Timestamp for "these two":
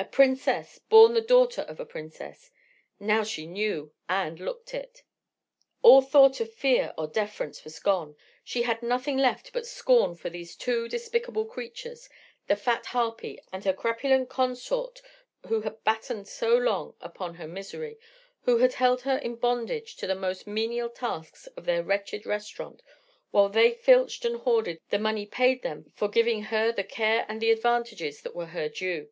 10.28-10.88